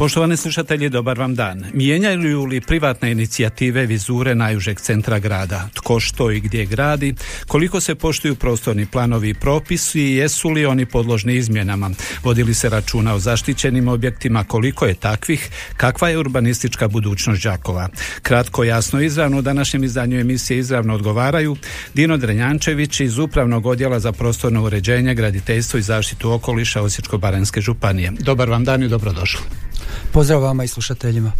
[0.00, 1.64] Poštovani slušatelji, dobar vam dan.
[1.72, 5.68] Mijenjaju li privatne inicijative vizure najužeg centra grada?
[5.74, 7.14] Tko što i gdje gradi?
[7.46, 10.00] Koliko se poštuju prostorni planovi i propisi?
[10.00, 11.90] Jesu li oni podložni izmjenama?
[12.22, 14.44] Vodili se računa o zaštićenim objektima?
[14.44, 15.50] Koliko je takvih?
[15.76, 17.88] Kakva je urbanistička budućnost Đakova?
[18.22, 21.56] Kratko, jasno, izravno u današnjem izdanju emisije izravno odgovaraju
[21.94, 28.12] Dino Drenjančević iz Upravnog odjela za prostorno uređenje, graditeljstvo i zaštitu okoliša Osječko-Baranjske županije.
[28.20, 29.69] Dobar vam dan i dobrodošli.
[30.12, 31.32] Pozdrav vama i slušateljima.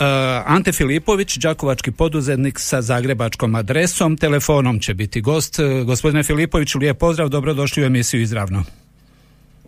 [0.00, 0.06] Uh,
[0.46, 5.58] Ante Filipović, đakovački poduzetnik sa zagrebačkom adresom, telefonom će biti gost.
[5.58, 8.64] Uh, gospodine Filipoviću, lijep pozdrav, dobrodošli u emisiju Izravno.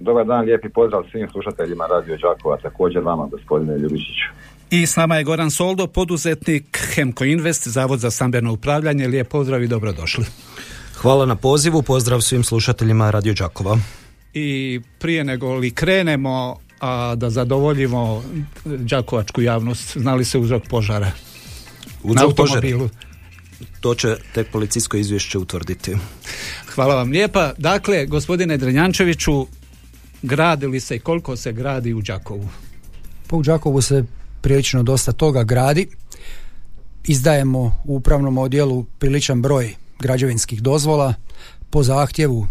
[0.01, 4.29] Dobar dan, lijepi pozdrav svim slušateljima Radio Đakova, također vama, gospodine Ljubišiću.
[4.71, 9.09] I s nama je Goran Soldo, poduzetnik Hemko Invest, Zavod za stambeno upravljanje.
[9.09, 10.25] Lijep pozdrav i dobrodošli.
[10.95, 13.79] Hvala na pozivu, pozdrav svim slušateljima Radio Đakova.
[14.35, 18.23] I prije nego li krenemo, a da zadovoljimo
[18.65, 19.99] đakovačku javnost.
[19.99, 21.11] Znali se uzrok požara?
[22.03, 22.89] Uzrok na automobilu.
[23.81, 25.97] To će tek policijsko izvješće utvrditi.
[26.75, 27.53] Hvala vam lijepa.
[27.59, 29.47] Dakle, gospodine Drenjančeviću,
[30.23, 32.49] gradi li se i koliko se gradi u Đakovu?
[33.27, 34.05] Pa u Đakovu se
[34.41, 35.89] prilično dosta toga gradi.
[37.05, 41.15] Izdajemo u upravnom odjelu priličan broj građevinskih dozvola
[41.71, 42.47] po zahtjevu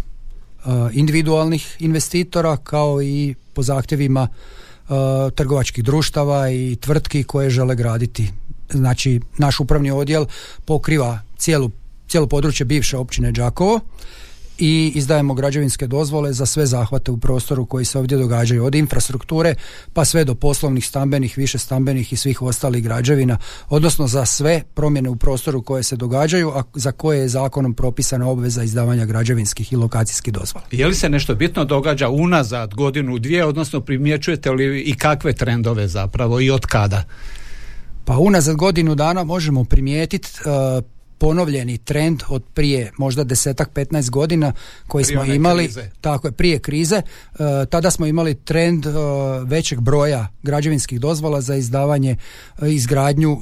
[0.92, 4.28] individualnih investitora kao i po zahtjevima
[5.36, 8.32] trgovačkih društava i tvrtki koje žele graditi.
[8.70, 10.26] Znači, naš upravni odjel
[10.66, 11.72] pokriva cijelu,
[12.08, 13.80] cijelo područje bivše općine Đakovo
[14.62, 19.56] i izdajemo građevinske dozvole za sve zahvate u prostoru koji se ovdje događaju od infrastrukture
[19.94, 23.38] pa sve do poslovnih, stambenih, više stambenih i svih ostalih građevina,
[23.70, 28.30] odnosno za sve promjene u prostoru koje se događaju, a za koje je zakonom propisana
[28.30, 30.66] obveza izdavanja građevinskih i lokacijskih dozvola.
[30.72, 35.88] Je li se nešto bitno događa unazad godinu, dvije, odnosno primjećujete li i kakve trendove
[35.88, 37.04] zapravo i od kada?
[38.06, 40.84] Pa unazad godinu dana možemo primijetiti uh,
[41.22, 44.54] ponovljeni trend od prije možda desetak, 15 godina
[44.88, 45.70] koji smo imali,
[46.02, 48.94] tako je, prije krize, e, tada smo imali trend uh,
[49.46, 52.16] većeg broja građevinskih dozvola za izdavanje,
[52.58, 53.38] uh, izgradnju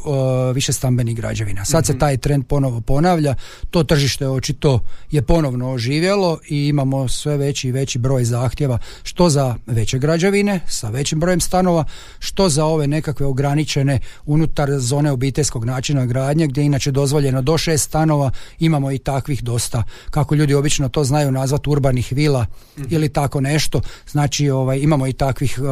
[0.53, 1.65] više stambenih građevina.
[1.65, 1.99] Sad se mhm.
[1.99, 3.35] taj trend ponovo ponavlja,
[3.71, 4.79] to tržište očito
[5.11, 10.59] je ponovno oživjelo i imamo sve veći i veći broj zahtjeva što za veće građevine
[10.67, 11.85] sa većim brojem stanova,
[12.19, 17.57] što za ove nekakve ograničene unutar zone obiteljskog načina gradnje gdje je inače dozvoljeno do
[17.69, 22.45] šest stanova, imamo i takvih dosta, kako ljudi obično to znaju nazvati urbanih vila
[22.77, 22.87] mhm.
[22.89, 25.67] ili tako nešto, znači ovaj, imamo i takvih uh,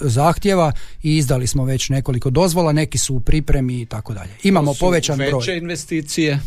[0.00, 4.30] zahtjeva i izdali smo već nekoliko dozvola, neki su u pripremi i tako dalje.
[4.42, 5.56] Imamo povećan broj.
[5.56, 6.40] Investicije?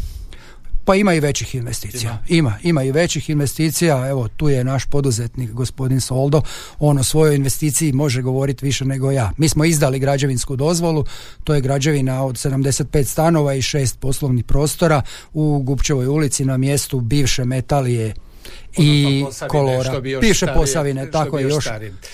[0.85, 2.23] Pa ima i većih investicija.
[2.27, 2.57] Ima.
[2.63, 4.09] ima, i većih investicija.
[4.09, 6.41] Evo, tu je naš poduzetnik, gospodin Soldo.
[6.79, 9.31] On o svojoj investiciji može govoriti više nego ja.
[9.37, 11.05] Mi smo izdali građevinsku dozvolu.
[11.43, 15.01] To je građevina od 75 stanova i šest poslovnih prostora
[15.33, 18.13] u Gupčevoj ulici na mjestu bivše metalije
[18.77, 20.01] i kolora.
[20.21, 21.65] Piše Posavine, tako je, još,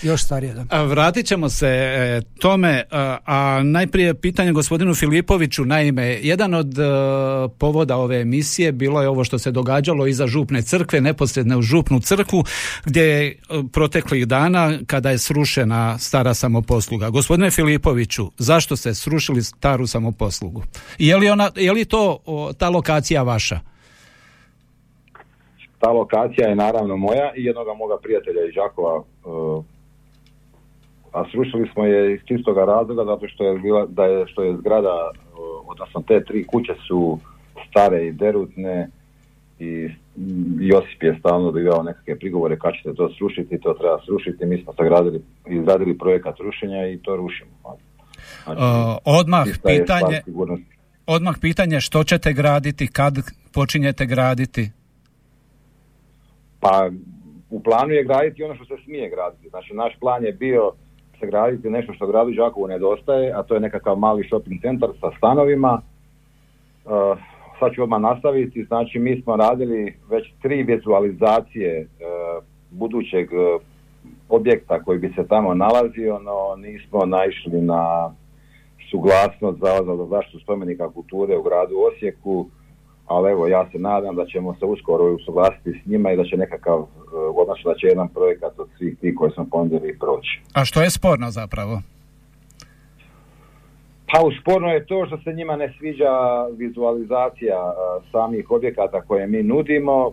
[0.01, 0.53] još starije.
[0.53, 0.83] Da.
[0.83, 6.83] Vratit ćemo se e, tome, a, najprije pitanje gospodinu Filipoviću, naime, jedan od e,
[7.57, 11.99] povoda ove emisije bilo je ovo što se događalo iza župne crkve, neposredno u župnu
[11.99, 12.43] crkvu,
[12.85, 13.35] gdje je e,
[13.73, 17.09] proteklih dana kada je srušena stara samoposluga.
[17.09, 20.63] Gospodine Filipoviću, zašto ste srušili staru samoposlugu?
[20.99, 22.19] Je li, ona, je li to
[22.57, 23.68] ta lokacija vaša?
[25.79, 29.03] Ta lokacija je naravno moja i jednoga moga prijatelja iz Žakova, e,
[31.11, 34.57] a srušili smo je iz čistoga razloga zato što je, bila, da je, što je
[34.57, 35.17] zgrada, e,
[35.67, 37.19] odnosno te tri kuće su
[37.69, 38.89] stare i derutne
[39.59, 39.89] i
[40.59, 44.73] Josip je stalno dobivao nekakve prigovore kad ćete to srušiti, to treba srušiti, mi smo
[44.73, 47.51] sagradili, izradili projekat rušenja i to rušimo.
[48.43, 50.21] Znači, uh, odmah pitanje,
[51.05, 53.13] odmah pitanje što ćete graditi, kad
[53.53, 54.69] počinjete graditi?
[56.59, 56.89] Pa
[57.49, 59.49] u planu je graditi ono što se smije graditi.
[59.49, 60.71] Znači naš plan je bio
[61.19, 65.11] se graditi nešto što gradu Đakovu nedostaje, a to je nekakav mali shopping centar sa
[65.17, 65.81] stanovima.
[66.85, 67.17] Uh,
[67.59, 68.63] sad ću odmah nastaviti.
[68.63, 73.61] Znači mi smo radili već tri vizualizacije uh, budućeg uh,
[74.29, 78.11] objekta koji bi se tamo nalazio, no nismo naišli na
[78.91, 82.49] suglasnost za zaštitu spomenika kulture u gradu Osijeku
[83.09, 86.37] ali evo ja se nadam da ćemo se uskoro usuglasiti s njima i da će
[86.37, 86.85] nekakav, e,
[87.41, 90.41] odnosno da će jedan projekat od svih tih koje smo ponudili proći.
[90.53, 91.81] A što je sporno zapravo?
[94.11, 96.13] Pa sporno je to što se njima ne sviđa
[96.57, 97.73] vizualizacija e,
[98.11, 100.11] samih objekata koje mi nudimo.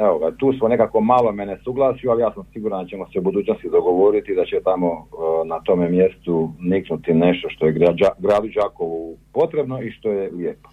[0.00, 3.18] evo ga, tu smo nekako malo mene suglasio, ali ja sam siguran da ćemo se
[3.18, 7.72] u budućnosti dogovoriti da će tamo e, na tome mjestu niknuti nešto što je
[8.18, 10.68] gradu Đakovu potrebno i što je lijepo.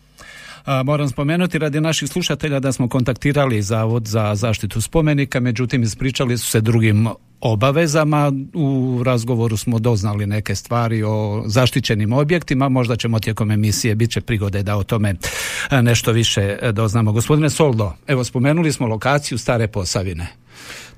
[0.86, 6.48] Moram spomenuti radi naših slušatelja da smo kontaktirali Zavod za zaštitu spomenika, međutim ispričali su
[6.48, 7.08] se drugim
[7.42, 8.32] obavezama.
[8.54, 14.22] U razgovoru smo doznali neke stvari o zaštićenim objektima, možda ćemo tijekom emisije, bit će
[14.22, 15.16] prigode da o tome
[15.72, 17.12] nešto više doznamo.
[17.12, 20.28] Gospodine Soldo, evo spomenuli smo lokaciju Stare Posavine.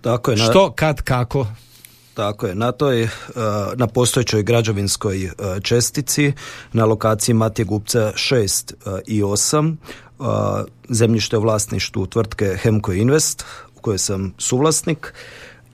[0.01, 0.37] Tako je.
[0.37, 0.43] Na...
[0.43, 1.47] Što, kad, kako?
[2.17, 3.09] Tako je, na toj, e,
[3.75, 5.31] na postojećoj građevinskoj e,
[5.61, 6.33] čestici
[6.73, 9.75] na lokaciji Matije Gupca 6 e, i 8
[10.89, 15.13] zemljište u vlasništvu tvrtke Hemko Invest u kojoj sam suvlasnik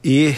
[0.04, 0.34] i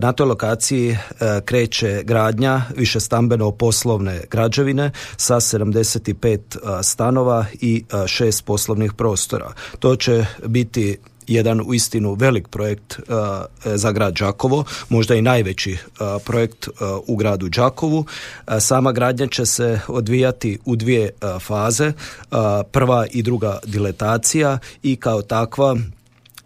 [0.00, 0.98] na toj lokaciji
[1.44, 9.52] kreće gradnja više stambeno poslovne građevine sa 75 stanova i šest poslovnih prostora.
[9.78, 13.04] To će biti jedan uistinu velik projekt uh,
[13.64, 16.74] za grad Đakovo, možda i najveći uh, projekt uh,
[17.06, 18.04] u gradu Đakovu.
[18.60, 21.10] Sama gradnja će se odvijati u dvije
[21.40, 21.92] faze,
[22.70, 25.76] prva i druga diletacija i kao takva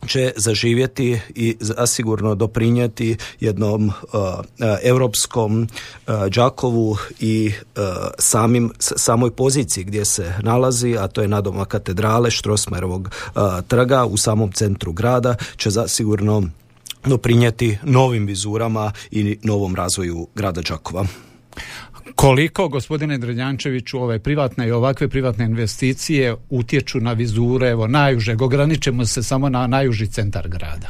[0.07, 4.43] će zaživjeti i zasigurno doprinijeti jednom uh, uh
[4.83, 7.83] europskom uh, Đakovu i uh,
[8.19, 14.17] samim, samoj poziciji gdje se nalazi, a to je nadoma katedrale Štrosmerovog uh, trga u
[14.17, 16.43] samom centru grada, će zasigurno
[17.05, 21.07] doprinijeti novim vizurama i novom razvoju grada Đakova.
[22.15, 29.07] Koliko, gospodine Dredjančeviću, ove privatne i ovakve privatne investicije utječu na vizure, evo, najužeg, ograničemo
[29.07, 30.89] se samo na najuži centar grada?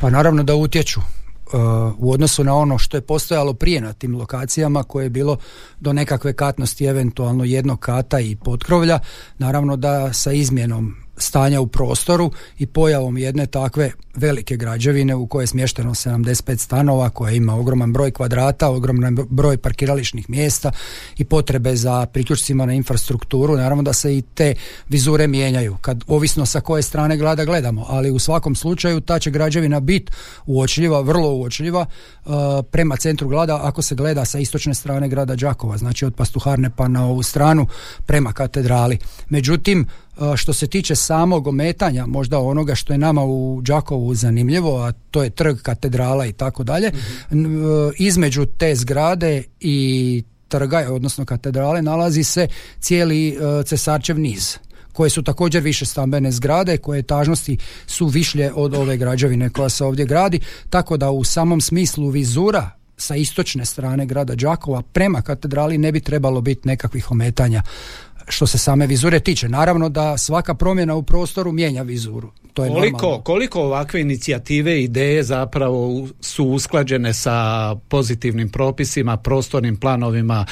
[0.00, 1.00] Pa naravno da utječu.
[1.00, 1.60] Uh,
[1.98, 5.36] u odnosu na ono što je postojalo prije na tim lokacijama koje je bilo
[5.80, 8.98] do nekakve katnosti eventualno jednog kata i potkrovlja
[9.38, 15.42] naravno da sa izmjenom stanja u prostoru i pojavom jedne takve velike građevine u kojoj
[15.42, 20.72] je smješteno 75 stanova koja ima ogroman broj kvadrata, ogroman broj parkirališnih mjesta
[21.18, 24.54] i potrebe za priključcima na infrastrukturu, naravno da se i te
[24.88, 29.30] vizure mijenjaju, kad ovisno sa koje strane glada gledamo, ali u svakom slučaju ta će
[29.30, 30.12] građevina biti
[30.46, 31.86] uočljiva, vrlo uočljiva
[32.24, 32.32] uh,
[32.70, 36.88] prema centru grada ako se gleda sa istočne strane grada Đakova, znači od Pastuharne pa
[36.88, 37.66] na ovu stranu
[38.06, 38.98] prema katedrali.
[39.28, 39.86] Međutim,
[40.36, 45.22] što se tiče samog ometanja, možda onoga što je nama u Đakovu zanimljivo, a to
[45.22, 46.92] je trg, katedrala i tako dalje,
[47.30, 47.64] mhm.
[47.98, 52.48] između te zgrade i trga, odnosno katedrale, nalazi se
[52.80, 53.34] cijeli e,
[53.64, 54.56] cesarčev niz
[54.92, 59.84] koje su također više stambene zgrade, koje etažnosti su višlje od ove građevine koja se
[59.84, 60.40] ovdje gradi,
[60.70, 66.00] tako da u samom smislu vizura sa istočne strane grada Đakova prema katedrali ne bi
[66.00, 67.62] trebalo biti nekakvih ometanja
[68.28, 69.48] što se same vizure tiče.
[69.48, 72.32] Naravno da svaka promjena u prostoru mijenja vizuru.
[72.54, 80.46] To je koliko, koliko ovakve inicijative ideje zapravo su usklađene sa pozitivnim propisima, prostornim planovima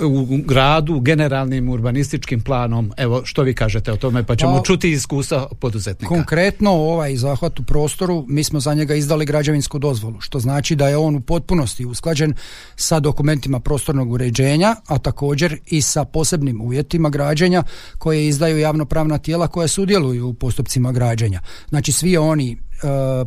[0.00, 2.92] u gradu, generalnim urbanističkim planom.
[2.96, 6.14] Evo što vi kažete o tome pa ćemo pa, čuti iskustva poduzetnika.
[6.14, 10.88] Konkretno ovaj zahvat u prostoru mi smo za njega izdali građevinsku dozvolu što znači da
[10.88, 12.34] je on u potpunosti usklađen
[12.76, 17.62] sa dokumentima prostornog uređenja, a također i sa posebnim uvjetima građenja
[17.98, 21.40] koje izdaju javnopravna tijela koja sudjeluju u postupcima građenja.
[21.68, 22.58] Znači svi oni e,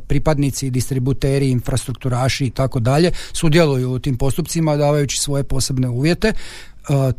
[0.07, 6.27] pripadnici, distributeri, infrastrukturaši i tako dalje sudjeluju u tim postupcima davajući svoje posebne uvjete.
[6.27, 6.33] E,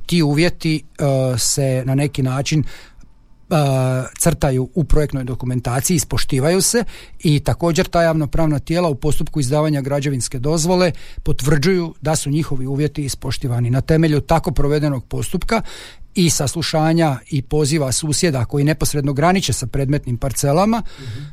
[0.06, 2.64] ti uvjeti e, se na neki način
[4.18, 6.84] crtaju u projektnoj dokumentaciji, ispoštivaju se
[7.18, 10.92] i također ta javnopravna tijela u postupku izdavanja građevinske dozvole
[11.22, 13.70] potvrđuju da su njihovi uvjeti ispoštivani.
[13.70, 15.62] Na temelju tako provedenog postupka
[16.14, 20.82] i saslušanja i poziva susjeda koji neposredno graniče sa predmetnim parcelama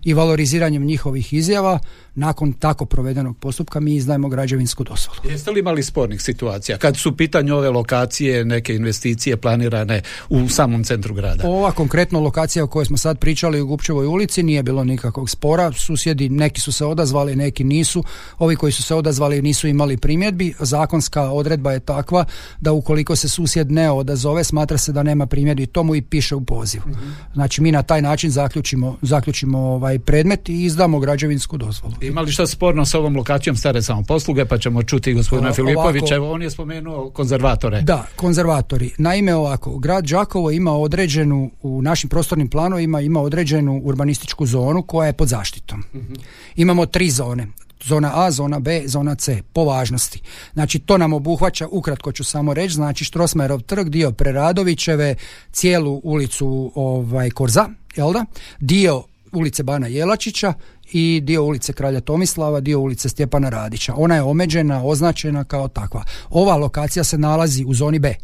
[0.03, 1.79] i valoriziranjem njihovih izjava
[2.15, 5.19] nakon tako provedenog postupka mi izdajemo građevinsku dozvolu.
[5.23, 10.49] Jeste li imali spornih situacija kad su u pitanju ove lokacije, neke investicije planirane u
[10.49, 11.47] samom centru grada?
[11.47, 15.71] Ova konkretno lokacija o kojoj smo sad pričali u Gupčevoj ulici nije bilo nikakvog spora,
[15.71, 18.03] susjedi neki su se odazvali, neki nisu,
[18.37, 22.25] ovi koji su se odazvali nisu imali primjedbi, zakonska odredba je takva
[22.59, 26.35] da ukoliko se susjed ne odazove smatra se da nema primjedbi, to mu i piše
[26.35, 26.83] u pozivu.
[27.33, 31.93] Znači mi na taj način zaključimo, zaključimo ovaj predmet i izdamo građevinsku dozvolu.
[32.01, 36.31] Ima li što sporno s ovom lokacijom stare samoposluge, pa ćemo čuti gospodina Filipovića, evo
[36.31, 37.81] on je spomenuo konzervatore.
[37.81, 38.91] Da, konzervatori.
[38.97, 45.07] Naime ovako, grad Đakovo ima određenu, u našim prostornim planovima ima određenu urbanističku zonu koja
[45.07, 45.83] je pod zaštitom.
[45.93, 46.13] Mhm.
[46.55, 47.47] Imamo tri zone
[47.83, 50.21] zona A, zona B, zona C, po važnosti.
[50.53, 55.15] Znači to nam obuhvaća, ukratko ću samo reći, znači Štrosmajerov trg, dio Preradovićeve,
[55.51, 58.25] cijelu ulicu ovaj, Korza, jel da?
[58.59, 60.53] Dio ulice Bana Jelačića
[60.91, 63.93] i dio ulice Kralja Tomislava, dio ulice Stjepana Radića.
[63.97, 66.03] Ona je omeđena, označena kao takva.
[66.29, 68.15] Ova lokacija se nalazi u zoni B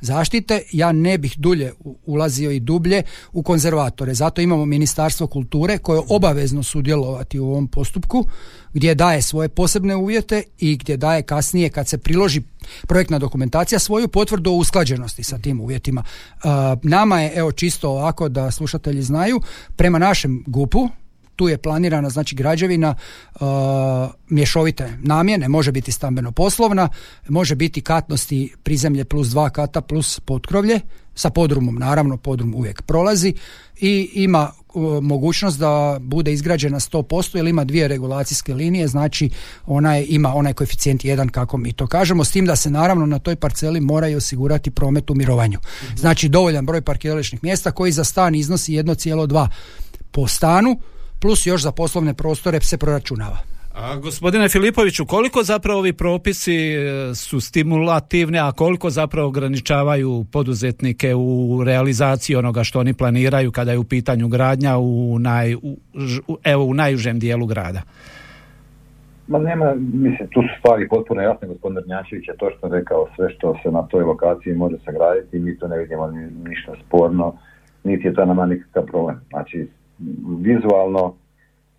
[0.00, 1.72] zaštite, ja ne bih dulje
[2.06, 4.14] ulazio i dublje u konzervatore.
[4.14, 8.24] Zato imamo Ministarstvo kulture koje obavezno sudjelovati u ovom postupku
[8.72, 12.42] gdje daje svoje posebne uvjete i gdje daje kasnije kad se priloži
[12.86, 16.02] projektna dokumentacija svoju potvrdu o usklađenosti sa tim uvjetima.
[16.82, 19.40] nama je, evo čisto ovako da slušatelji znaju,
[19.76, 20.88] prema našem GUP-u,
[21.36, 22.94] tu je planirana znači građevina
[23.34, 23.46] uh,
[24.28, 26.88] mješovite namjene, može biti stambeno poslovna,
[27.28, 30.80] može biti katnosti prizemlje plus dva kata plus potkrovlje,
[31.16, 33.34] sa podrumom naravno, podrum uvijek prolazi
[33.80, 39.30] i ima uh, mogućnost da bude izgrađena 100% jer ima dvije regulacijske linije, znači
[39.66, 43.06] ona je, ima onaj koeficijent jedan kako mi to kažemo, s tim da se naravno
[43.06, 45.58] na toj parceli moraju osigurati promet u mirovanju.
[45.84, 45.96] Mhm.
[45.96, 49.48] Znači dovoljan broj parkirališnih mjesta koji za stan iznosi 1,2
[50.10, 50.80] po stanu,
[51.20, 53.38] plus još za poslovne prostore se proračunava.
[53.76, 61.14] A gospodine Filipoviću, koliko zapravo ovi propisi e, su stimulativni, a koliko zapravo ograničavaju poduzetnike
[61.14, 65.76] u realizaciji onoga što oni planiraju kada je u pitanju gradnja u, naj, u,
[66.44, 67.82] evo, u najužem dijelu grada?
[69.28, 73.56] Ma nema, mislim, tu su stvari potpuno jasne, gospodin Rnjačević je točno rekao sve što
[73.62, 76.10] se na toj lokaciji može sagraditi, mi to ne vidimo
[76.48, 77.36] ništa sporno,
[77.84, 79.20] niti je to nama nikakav problem.
[79.28, 79.68] Znači,
[80.40, 81.14] vizualno,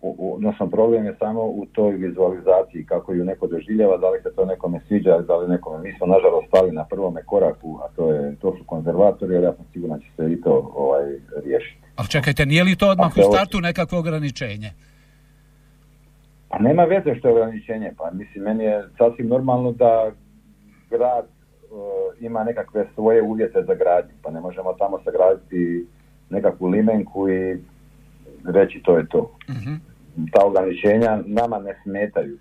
[0.00, 4.44] odnosno problem je samo u toj vizualizaciji, kako ju neko doživljava, da li se to
[4.44, 5.82] nekome sviđa, da li nekome.
[5.82, 9.52] Mi smo nažalost stali na prvome koraku, a to, je, to su konzervatori, jer ja
[9.52, 11.04] sam siguran će se i to ovaj,
[11.44, 11.82] riješiti.
[11.96, 14.70] Ali čekajte, nije li to odmah u startu nekakvo ograničenje?
[16.48, 20.10] Pa nema veze što je ograničenje, pa mislim, meni je sasvim normalno da
[20.90, 21.26] grad
[22.20, 25.86] ima nekakve svoje uvjete za gradnju, pa ne možemo tamo sagraditi
[26.30, 27.58] nekakvu limenku i
[28.44, 29.36] reći to je to.
[29.48, 29.54] uh
[30.32, 32.38] Ta ograničenja nama ne smetaju.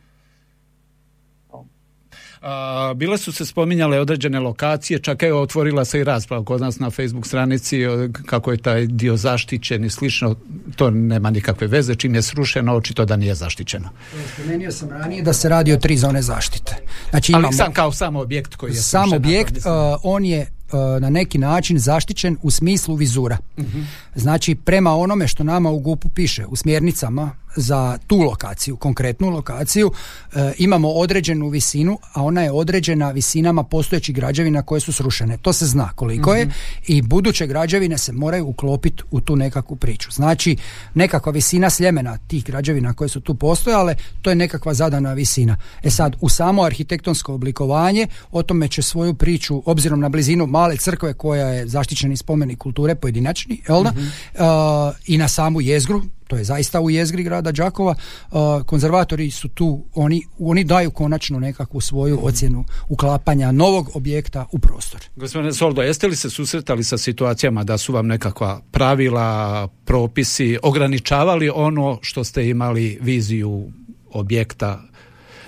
[2.42, 6.80] A, bile su se spominjale određene lokacije, čak je otvorila se i rasprava kod nas
[6.80, 7.82] na Facebook stranici
[8.26, 10.36] kako je taj dio zaštićen i slično,
[10.76, 13.90] to nema nikakve veze, čim je srušeno, očito da nije zaštićeno.
[14.34, 16.76] Spomenuo sam ranije da se radi o tri zone zaštite.
[17.10, 19.58] Znači, Ali sam kao sam objekt koji je Sam objekt,
[20.04, 20.57] on je E,
[21.02, 23.38] na neki način zaštićen u smislu vizura.
[23.60, 23.82] Mhm.
[24.16, 29.92] Znači prema onome što nama u GUP-u piše u smjernicama za tu lokaciju, konkretnu lokaciju,
[30.34, 35.38] e, imamo određenu visinu, a ona je određena visinama postojećih građevina koje su srušene.
[35.38, 36.54] To se zna koliko je mhm.
[36.88, 40.12] i buduće građevine se moraju uklopiti u tu nekakvu priču.
[40.12, 40.58] Znači,
[40.94, 45.58] nekakva visina sljemena tih građevina koje su tu postojale, to je nekakva zadana visina.
[45.84, 50.78] E sad, u samo arhitektonsko oblikovanje, o tome će svoju priču, obzirom na blizinu male
[50.78, 53.92] crkve koja je zaštićeni spomenik kulture pojedinačni, jel da?
[53.92, 54.02] Mhm.
[54.02, 57.96] Uh, I na samu jezgru, to je zaista u jezgri grada Đakova,
[58.32, 64.60] uh, konzervatori su tu, oni, oni daju konačno nekakvu svoju ocjenu uklapanja novog objekta u
[64.60, 65.02] prostor.
[65.16, 71.50] Gospodine Soldo, jeste li se susretali sa situacijama da su vam nekakva pravila, propisi ograničavali
[71.50, 73.72] ono što ste imali viziju
[74.12, 74.82] objekta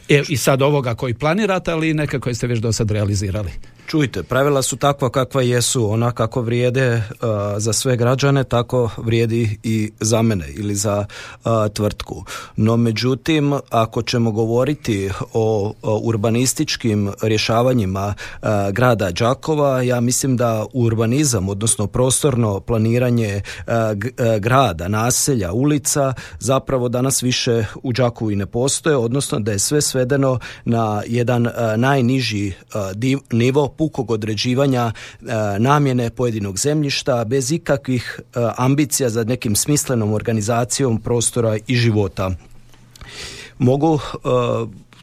[0.09, 3.51] e, i sad ovoga koji planirate, ali neka koje ste već do sad realizirali?
[3.89, 9.59] Čujte, pravila su takva kakva jesu, ona kako vrijede uh, za sve građane, tako vrijedi
[9.63, 12.23] i za mene ili za uh, tvrtku.
[12.55, 21.49] No međutim, ako ćemo govoriti o, urbanističkim rješavanjima uh, grada Đakova, ja mislim da urbanizam,
[21.49, 23.41] odnosno prostorno planiranje
[24.39, 29.81] grada, naselja, ulica, zapravo danas više u Đakovu i ne postoje, odnosno da je sve
[29.81, 32.53] svedeno na jedan najniži
[33.31, 35.25] nivo pukog određivanja e,
[35.59, 42.31] namjene pojedinog zemljišta bez ikakvih e, ambicija za nekim smislenom organizacijom prostora i života.
[43.57, 44.19] Mogu e,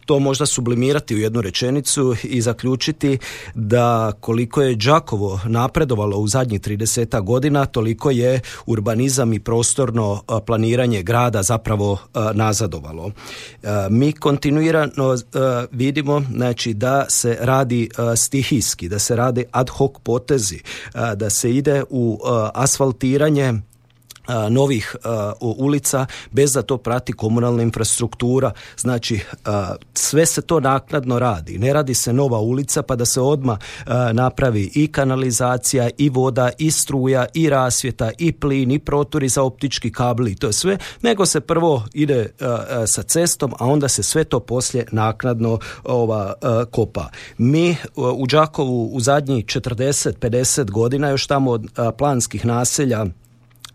[0.07, 3.19] to možda sublimirati u jednu rečenicu i zaključiti
[3.55, 11.03] da koliko je Đakovo napredovalo u zadnjih 30 godina, toliko je urbanizam i prostorno planiranje
[11.03, 11.99] grada zapravo
[12.35, 13.11] nazadovalo.
[13.91, 15.17] Mi kontinuirano
[15.71, 20.61] vidimo znači da se radi stihijski, da se radi ad hoc potezi,
[21.17, 22.21] da se ide u
[22.55, 23.55] asfaltiranje
[24.51, 24.97] novih
[25.41, 28.53] ulica bez da to prati komunalna infrastruktura.
[28.77, 29.21] Znači,
[29.95, 31.59] sve se to naknadno radi.
[31.59, 33.59] Ne radi se nova ulica pa da se odmah
[34.13, 39.93] napravi i kanalizacija, i voda, i struja, i rasvjeta, i plin, i proturi za optički
[39.93, 40.35] kabli.
[40.35, 40.79] To je sve.
[41.03, 42.31] Nego se prvo ide
[42.87, 46.35] sa cestom, a onda se sve to poslije naknadno ova
[46.71, 47.09] kopa.
[47.39, 51.67] Mi u Đakovu u zadnjih 40-50 godina još tamo od
[51.99, 53.07] planskih naselja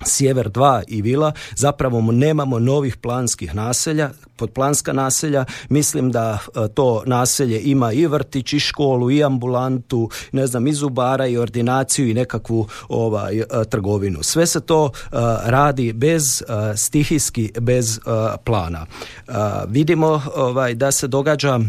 [0.06, 7.04] Sjever 2 i Vila zapravo nemamo novih planskih naselja, podplanska naselja, mislim da e, to
[7.06, 12.14] naselje ima i vrtić i školu i ambulantu, ne znam i zubara i ordinaciju i
[12.14, 14.24] nekakvu ovaj e, trgovinu.
[14.24, 15.08] Sve se to e,
[15.46, 16.44] radi bez
[16.76, 18.00] stihijski bez
[18.44, 18.86] plana.
[19.68, 21.60] Vidimo ovaj da se događa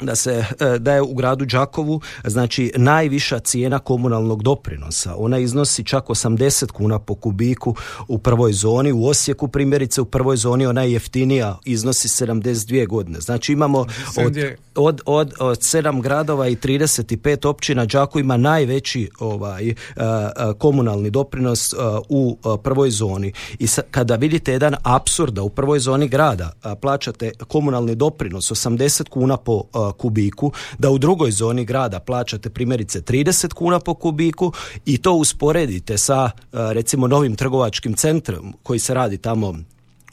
[0.00, 5.14] da se e, da je u gradu Đakovu znači najviša cijena komunalnog doprinosa.
[5.16, 7.74] Ona iznosi čak 80 kuna po kubiku
[8.08, 13.20] u prvoj zoni, u Osijeku primjerice u prvoj zoni ona je jeftinija, iznosi 72 godine.
[13.20, 13.78] Znači imamo
[14.16, 14.36] od,
[14.74, 19.74] od, od, od 7 gradova i 35 općina Đakovo ima najveći ovaj e, e,
[20.58, 21.74] komunalni doprinos
[22.08, 23.32] u prvoj zoni.
[23.58, 29.36] I kada vidite jedan apsurd da u prvoj zoni grada plaćate komunalni doprinos 80 kuna
[29.36, 34.52] po kubiku, da u drugoj zoni grada plaćate primjerice 30 kuna po kubiku
[34.84, 39.54] i to usporedite sa recimo novim trgovačkim centrom koji se radi tamo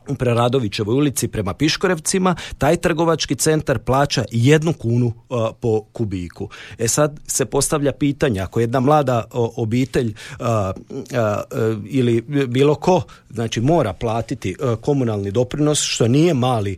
[0.10, 6.50] u Preradovićevoj ulici prema Piškorevcima, taj trgovački centar plaća jednu kunu uh, po kubiku.
[6.78, 10.46] E sad se postavlja pitanje, ako jedna mlada obitelj uh,
[10.90, 16.78] uh, ili bilo ko, znači mora platiti komunalni doprinos, što nije mali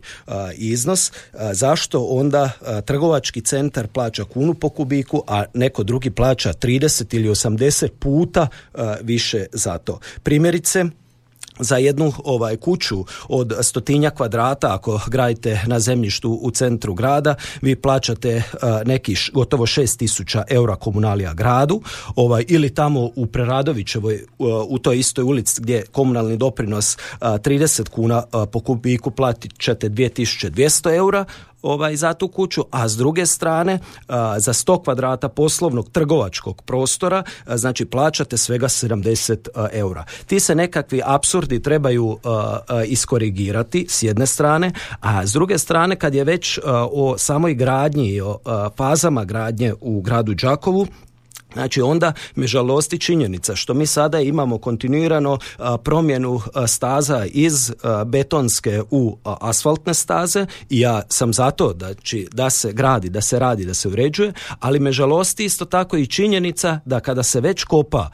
[0.54, 1.12] iznos,
[1.52, 2.50] zašto onda
[2.84, 8.48] trgovački centar plaća kunu po kubiku, a neko drugi plaća 30 ili 80 puta
[9.02, 9.98] više za to.
[10.22, 10.84] Primjerice,
[11.58, 17.76] za jednu ovaj kuću od stotinja kvadrata ako gradite na zemljištu u centru grada vi
[17.76, 21.82] plaćate uh, neki gotovo šest tisuća eura komunalija gradu
[22.16, 24.24] ovaj ili tamo u Preradovićevoj
[24.68, 30.96] u toj istoj ulici gdje komunalni doprinos uh, 30 kuna po kubiku platit ćete 2200
[30.96, 31.24] eura
[31.64, 33.78] ovaj, za tu kuću, a s druge strane
[34.38, 40.04] za 100 kvadrata poslovnog trgovačkog prostora znači plaćate svega 70 eura.
[40.26, 42.18] Ti se nekakvi apsurdi trebaju
[42.86, 46.58] iskorigirati s jedne strane, a s druge strane kad je već
[46.92, 48.38] o samoj gradnji i o
[48.76, 50.86] fazama gradnje u gradu Đakovu
[51.54, 55.38] Znači onda me žalosti činjenica što mi sada imamo kontinuirano
[55.82, 57.72] promjenu staza iz
[58.06, 61.94] betonske u asfaltne staze i ja sam zato da,
[62.32, 66.06] da se gradi, da se radi, da se uređuje, ali me žalosti isto tako i
[66.06, 68.10] činjenica da kada se već kopa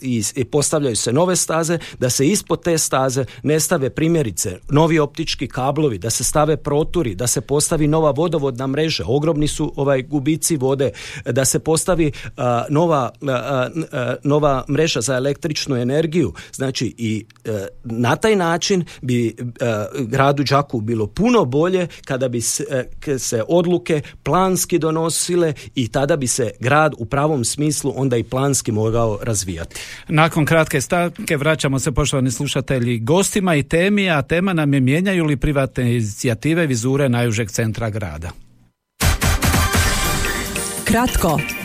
[0.00, 4.98] i, i postavljaju se nove staze, da se ispod te staze ne stave primjerice novi
[4.98, 10.02] optički kablovi, da se stave proturi, da se postavi nova vodovodna mreža, ogromni su ovaj
[10.02, 10.90] gubici vode,
[11.24, 12.12] da se postavi
[12.68, 13.10] nova,
[14.24, 16.32] nova mreža za električnu energiju.
[16.52, 19.32] Znači i e, na taj način bi e,
[19.98, 26.16] gradu Đaku bilo puno bolje kada bi se, e, se odluke planski donosile i tada
[26.16, 29.80] bi se grad u pravom smislu onda i planski mogao razvijati.
[30.08, 35.24] Nakon kratke stavke vraćamo se poštovani slušatelji gostima i temi, a tema nam je mijenjaju
[35.24, 38.30] li privatne inicijative vizure najužeg centra grada.
[40.84, 41.40] Kratko,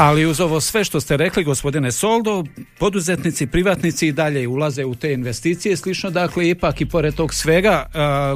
[0.00, 2.44] Ali uz ovo sve što ste rekli, gospodine Soldo,
[2.78, 7.86] poduzetnici, privatnici i dalje ulaze u te investicije, slično dakle ipak i pored tog svega.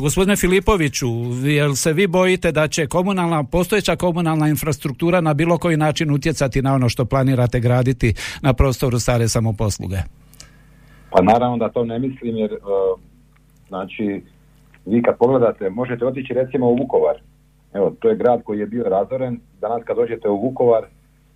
[0.00, 1.08] gospodine Filipoviću,
[1.44, 6.62] jel se vi bojite da će komunalna, postojeća komunalna infrastruktura na bilo koji način utjecati
[6.62, 9.96] na ono što planirate graditi na prostoru stare samoposluge?
[11.10, 12.50] Pa naravno da to ne mislim jer
[13.68, 14.22] znači
[14.86, 17.16] vi kad pogledate, možete otići recimo u Vukovar.
[17.72, 19.40] Evo, to je grad koji je bio razoren.
[19.60, 20.84] Danas kad dođete u Vukovar,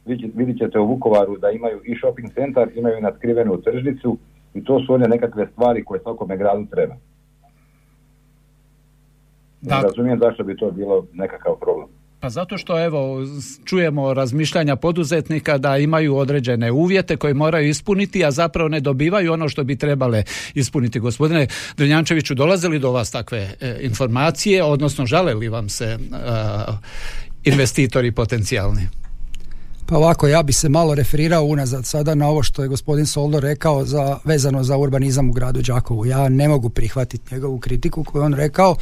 [0.07, 4.19] vidjet ćete u Vukovaru da imaju i shopping centar, imaju nadskrivenu tržnicu
[4.55, 6.95] i to su one nekakve stvari koje svakome gradu treba.
[9.61, 9.77] Da.
[9.77, 11.89] Ne razumijem zašto bi to bilo nekakav problem.
[12.21, 13.23] Pa zato što evo
[13.65, 19.49] čujemo razmišljanja poduzetnika da imaju određene uvjete koje moraju ispuniti, a zapravo ne dobivaju ono
[19.49, 20.23] što bi trebale
[20.55, 21.01] ispuniti.
[21.01, 25.99] Gospodine Drenjančeviću, dolaze li do vas takve e, informacije, odnosno žale li vam se e,
[27.45, 29.06] investitori potencijalni?
[29.89, 33.41] Pa ovako, ja bi se malo referirao unazad sada na ovo što je gospodin Soldo
[33.41, 36.07] rekao za, vezano za urbanizam u gradu Đakovu.
[36.07, 38.77] Ja ne mogu prihvatiti njegovu kritiku koju on rekao.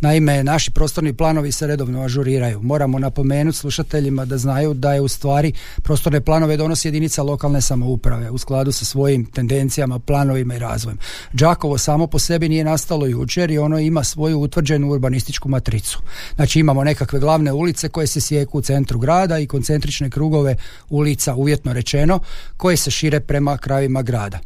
[0.00, 2.62] Naime, naši prostorni planovi se redovno ažuriraju.
[2.62, 8.30] Moramo napomenuti slušateljima da znaju da je u stvari prostorne planove donosi jedinica lokalne samouprave
[8.30, 10.98] u skladu sa svojim tendencijama, planovima i razvojem.
[11.32, 15.98] Đakovo samo po sebi nije nastalo jučer i ono ima svoju utvrđenu urbanističku matricu.
[16.36, 20.56] Znači imamo nekakve glavne ulice koje se sjeku u centru grada i koncentrične krugove radove
[20.88, 22.20] ulica uvjetno rečeno
[22.56, 24.38] koje se šire prema krajevima grada.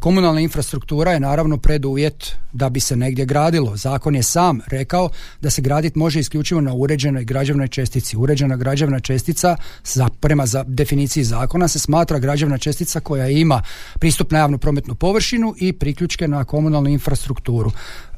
[0.00, 3.76] Komunalna infrastruktura je naravno preduvjet da bi se negdje gradilo.
[3.76, 5.10] Zakon je sam rekao
[5.40, 8.16] da se graditi može isključivo na uređenoj građevnoj čestici.
[8.16, 13.62] Uređena građevna čestica za, prema za definiciji zakona se smatra građevna čestica koja ima
[13.98, 17.72] pristup na javnu prometnu površinu i priključke na komunalnu infrastrukturu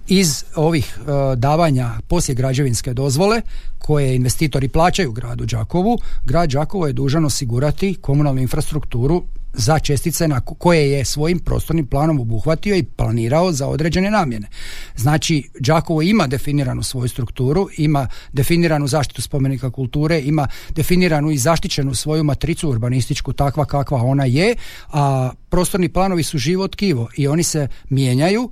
[0.08, 3.42] iz ovih uh, davanja poslije građevinske dozvole
[3.78, 9.22] koje investitori plaćaju gradu Đakovu, grad Đakovo je dužan osigurati komunalnu infrastrukturu
[9.54, 14.48] za čestice na koje je svojim prostornim planom obuhvatio i planirao za određene namjene.
[14.96, 21.94] Znači, Đakovo ima definiranu svoju strukturu, ima definiranu zaštitu spomenika kulture, ima definiranu i zaštićenu
[21.94, 24.54] svoju matricu urbanističku takva kakva ona je,
[24.92, 28.50] a prostorni planovi su živo tkivo i oni se mijenjaju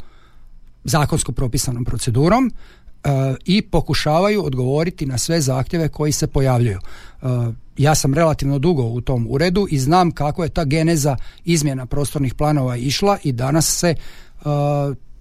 [0.87, 2.51] zakonsko propisanom procedurom
[3.05, 3.11] e,
[3.44, 6.79] i pokušavaju odgovoriti na sve zahtjeve koji se pojavljuju.
[6.79, 7.27] E,
[7.77, 12.35] ja sam relativno dugo u tom uredu i znam kako je ta geneza izmjena prostornih
[12.35, 13.94] planova išla i danas se
[14.40, 14.46] uh,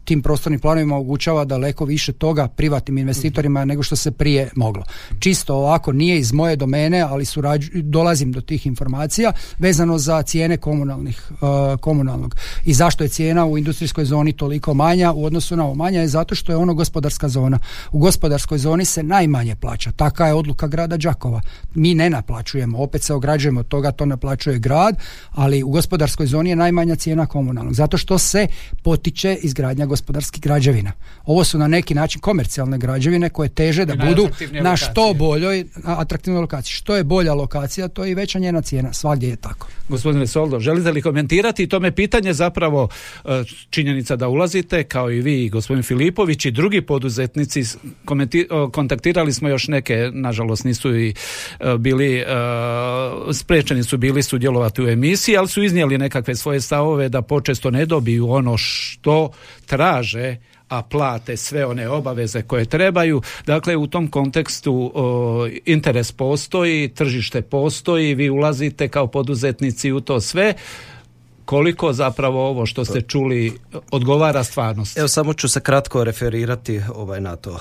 [0.06, 4.84] tim prostornim planovima omogućava daleko više toga privatnim investitorima nego što se prije moglo.
[5.20, 10.58] Čisto ovako nije iz moje domene, ali surađu, dolazim do tih informacija vezano za cijene
[10.58, 12.36] komunalnih, uh, komunalnog.
[12.66, 16.08] I zašto je cijena u industrijskoj zoni toliko manja u odnosu na ovo manja je
[16.08, 17.60] zato što je ono gospodarska zona.
[17.92, 19.92] U gospodarskoj zoni se najmanje plaća.
[19.92, 21.42] Taka je odluka grada Đakova.
[21.76, 24.96] Mi ne naplaćujemo, opet se ograđujemo od toga, to naplaćuje grad,
[25.32, 27.74] ali u gospodarskoj zoni je najmanja cijena komunalnog.
[27.74, 28.48] Zato što se
[28.84, 30.92] potiče izgradnja gospodarskih građevina.
[31.26, 34.28] Ovo su na neki način komercijalne građevine koje teže da budu
[34.62, 36.74] na što boljoj atraktivnoj lokaciji.
[36.74, 38.94] Što je bolja lokacija, to je i veća njena cijena.
[38.94, 39.68] Svagdje je tako.
[39.90, 42.90] Gospodine Soldo, želite li komentirati to me pitanje zapravo
[43.26, 47.64] e, činjenica da ulazite kao i vi gospodin Filipović i drugi poduzetnici
[48.72, 51.14] kontaktirali smo još neke, nažalost nisu i
[51.60, 52.26] e, bili e,
[53.34, 57.86] sprečeni su bili sudjelovati u emisiji, ali su iznijeli nekakve svoje stavove da počesto ne
[57.86, 59.32] dobiju ono što
[59.66, 59.85] traže
[60.70, 63.22] a plate sve one obaveze koje trebaju.
[63.46, 64.94] Dakle, u tom kontekstu
[65.66, 70.54] interes postoji, tržište postoji, vi ulazite kao poduzetnici u to sve
[71.46, 73.54] koliko zapravo ovo što ste čuli
[73.92, 75.00] odgovara stvarnosti?
[75.00, 77.60] Evo samo ću se kratko referirati ovaj na to.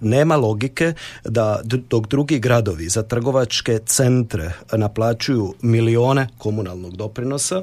[0.00, 0.92] nema logike
[1.24, 7.62] da dok drugi gradovi za trgovačke centre naplaćuju milione komunalnog doprinosa,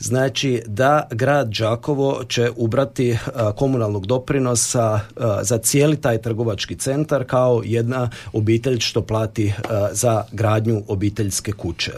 [0.00, 3.18] znači da grad Đakovo će ubrati
[3.56, 5.00] komunalnog doprinosa
[5.42, 9.52] za cijeli taj trgovački centar kao jedna obitelj što plati
[9.92, 11.92] za gradnju obiteljske kuće.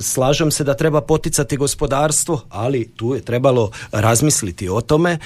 [0.00, 5.18] Slažem se da treba poticati gospodarstvo, ali tu je trebalo razmisliti o tome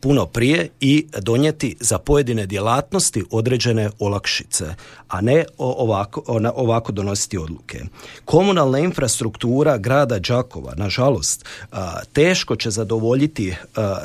[0.00, 4.64] puno prije i donijeti za pojedine djelatnosti određene olakšice,
[5.08, 6.22] a ne ovako,
[6.54, 7.80] ovako donositi odluke.
[8.24, 11.25] Komunalna infrastruktura grada Đakova, nažalost,
[12.12, 13.54] teško će zadovoljiti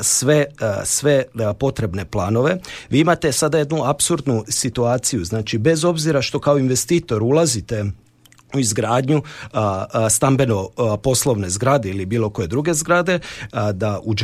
[0.00, 0.44] sve,
[0.84, 1.24] sve
[1.58, 2.58] potrebne planove.
[2.90, 7.84] Vi imate sada jednu apsurdnu situaciju, znači bez obzira što kao investitor ulazite
[8.54, 9.22] u izgradnju
[10.10, 10.68] stambeno
[11.02, 13.18] poslovne zgrade ili bilo koje druge zgrade
[13.72, 14.14] da u,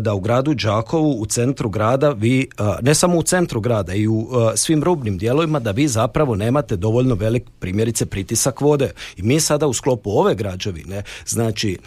[0.00, 2.48] da u gradu Đakovu u centru grada vi
[2.82, 7.14] ne samo u centru grada i u svim rubnim dijelovima da vi zapravo nemate dovoljno
[7.14, 8.90] velik primjerice pritisak vode.
[9.16, 11.78] I mi sada u sklopu ove građevine znači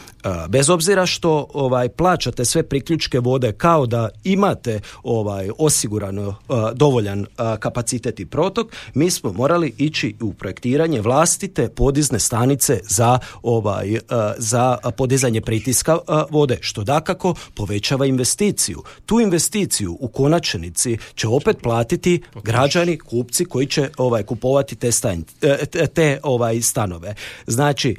[0.50, 6.36] bez obzira što ovaj plaćate sve priključke vode kao da imate ovaj osigurano
[6.74, 7.26] dovoljan
[7.60, 14.00] kapacitet i protok mi smo morali ići u projektiranje vlastite podizne stanice za ovaj e,
[14.38, 18.84] za podizanje pritiska e, vode što dakako povećava investiciju.
[19.06, 24.90] Tu investiciju u konačnici će opet platiti građani, kupci koji će ovaj kupovati te
[25.42, 27.16] e, te ovaj stanove.
[27.48, 27.96] Znači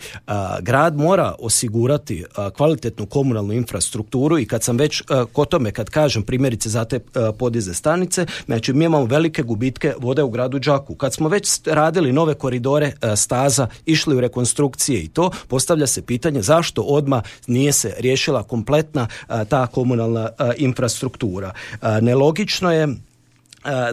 [0.60, 2.24] grad mora osigurati
[2.56, 7.00] kvalitetnu komunalnu infrastrukturu i kad sam već kod tome kad kažem primjerice za te
[7.38, 10.94] podizne stanice, znači mi imamo velike gubitke vode u gradu Đaku.
[10.94, 16.42] Kad smo već radili nove koridore staza išli u rekonstrukcije i to, postavlja se pitanje
[16.42, 19.08] zašto odma nije se riješila kompletna
[19.48, 21.52] ta komunalna infrastruktura.
[22.00, 22.88] Nelogično je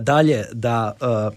[0.02, 0.94] dalje da,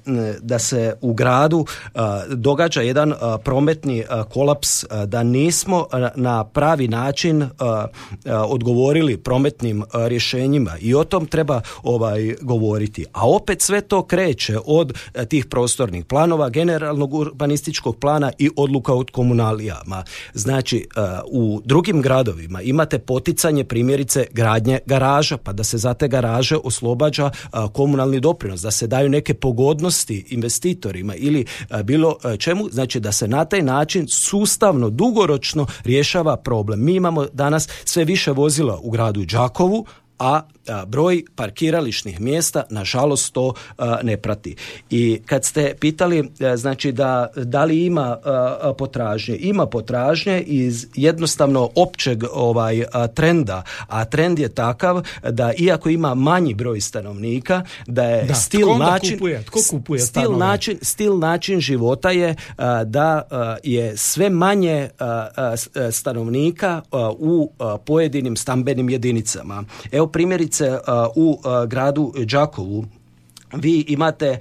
[0.07, 3.13] e, da se u gradu e, događa jedan
[3.45, 7.49] prometni kolaps da nismo na pravi način
[8.49, 10.71] odgovorili prometnim rješenjima.
[10.81, 13.05] I o tom treba ovaj govoriti.
[13.13, 19.11] A opet sve to kreće od tih prostornih planova generalnog urbanističkog plana i odluka od
[19.11, 20.89] komunalijama znači
[21.33, 27.31] u drugim gradovima imate poticanje primjerice gradnje garaža pa da se za te garaže oslobađa
[27.73, 31.45] komunalni doprinos, da se daju neke pogodnosti investitorima ili
[31.85, 36.85] bilo čemu, znači da se na taj način sustavno, dugoročno rješava problem.
[36.85, 39.87] Mi imamo danas sve više vozila u gradu Đakovu,
[40.19, 40.43] a
[40.87, 43.55] broj parkirališnih mjesta nažalost to
[44.03, 44.57] ne prati.
[44.91, 48.19] I kad ste pitali znači da, da li ima
[48.79, 56.15] potražnje, ima potražnje iz jednostavno općeg ovaj trenda, a trend je takav da iako ima
[56.15, 59.43] manji broj stanovnika, da je stil način kupuje?
[59.43, 62.35] Tko kupuje stil način, stil način života je
[62.87, 63.23] da
[63.63, 64.89] je sve manje
[65.93, 66.83] stanovnika
[67.19, 67.53] u
[67.85, 69.65] pojedinim stambenim jedinicama.
[69.93, 70.52] Evo primjerice
[71.17, 71.39] u
[71.69, 72.85] gradu Đakovu
[73.53, 74.39] vi imate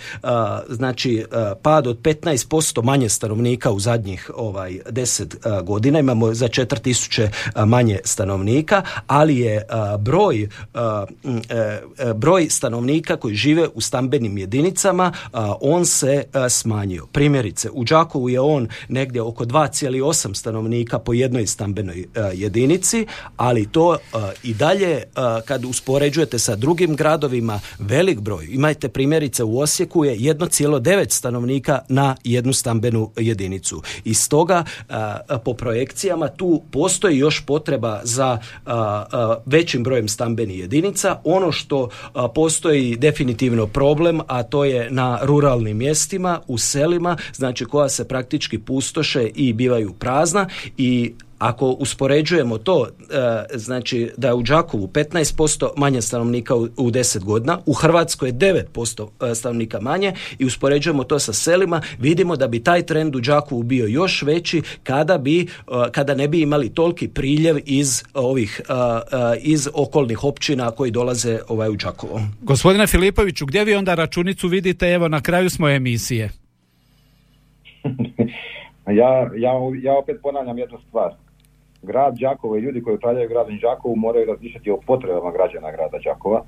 [0.70, 1.26] znači
[1.62, 6.00] pad od 15% manje stanovnika u zadnjih ovaj 10 godina.
[6.00, 9.62] Imamo za 4000 manje stanovnika ali je
[10.00, 10.48] broj e,
[12.16, 15.14] broj stanovnika koji žive u stambenim jedinicama
[15.62, 17.06] on se smanjio.
[17.06, 23.06] Primjerice u Đakovu je on negdje oko 2,8 stanovnika po jednoj stambenoj jedinici
[23.38, 23.98] ali to
[24.44, 25.04] i dalje
[25.46, 28.48] kad uspoređujete sa drugim gradovima velik broj.
[28.50, 33.82] Imajte primjerice u Osijeku je 1,9 stanovnika na jednu stambenu jedinicu.
[34.04, 34.64] I stoga
[35.46, 38.38] po projekcijama tu postoji još potreba za
[39.46, 41.20] većim brojem stambenih jedinica.
[41.24, 41.90] Ono što
[42.36, 48.60] postoji definitivno problem, a to je na ruralnim mjestima, u selima, znači koja se praktički
[48.60, 55.70] pustoše i bivaju prazna i ako uspoređujemo to, e, znači da je u Đakovu 15%
[55.78, 61.04] manje stanovnika u, u 10 godina, u Hrvatskoj je 9% e, stanovnika manje i uspoređujemo
[61.04, 65.42] to sa selima, vidimo da bi taj trend u Đakovu bio još veći kada bi,
[65.42, 65.48] e,
[65.92, 68.62] kada ne bi imali toliki priljev iz ovih
[69.42, 72.22] iz okolnih općina koji dolaze ovaj u Đakovo.
[72.42, 74.92] Gospodine Filipoviću, gdje vi onda računicu vidite?
[74.92, 76.30] Evo na kraju smo emisije.
[79.02, 79.52] ja, ja,
[79.82, 81.12] ja opet ponavljam jednu stvar
[81.82, 86.44] grad Đakovo i ljudi koji upravljaju gradom Đakovu moraju razmišljati o potrebama građana grada Đakova.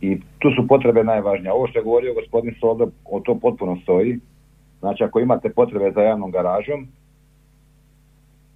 [0.00, 1.52] I tu su potrebe najvažnije.
[1.52, 4.18] Ovo što je govorio gospodin Solda, o to potpuno stoji.
[4.80, 6.88] Znači, ako imate potrebe za javnom garažom,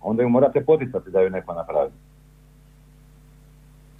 [0.00, 1.90] onda ju morate poticati da ju neko napravi.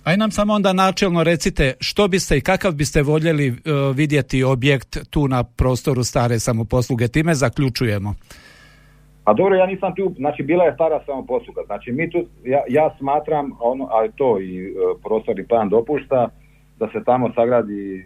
[0.05, 3.57] Aj nam samo onda načelno recite što biste i kakav biste voljeli uh,
[3.97, 7.09] vidjeti objekt tu na prostoru stare samoposluge.
[7.09, 8.15] Time zaključujemo.
[9.27, 12.95] A dobro, ja nisam tu, znači bila je stara samoposluga, znači mi tu, ja, ja
[12.99, 16.29] smatram, ono, a to i e, prostorni plan dopušta,
[16.79, 18.05] da se tamo sagradi e,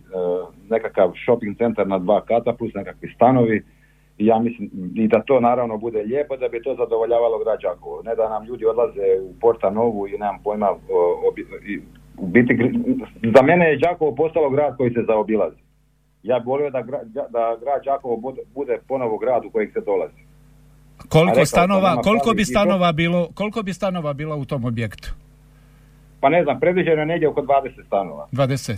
[0.70, 3.62] nekakav shopping centar na dva kata plus nekakvi stanovi
[4.18, 8.02] i ja mislim i da to naravno bude lijepo da bi to zadovoljavalo grad Đakovo.
[8.02, 10.68] Ne da nam ljudi odlaze u Porta Novu i nemam pojma
[11.66, 11.78] i,
[12.18, 12.54] u biti
[13.37, 15.61] za mene je Đakovo postalo grad koji se zaobilazi.
[16.22, 16.83] Ja bih volio da,
[17.28, 18.16] da grad Đakovo
[18.54, 20.30] bude ponovo grad u kojeg se dolazi.
[21.11, 25.14] Koliko stanova, koliko bi stanova bilo, koliko bi stanova bilo u tom objektu?
[26.20, 28.29] Pa ne znam, predviđeno je negdje oko 20 stanova.
[28.33, 28.77] 20.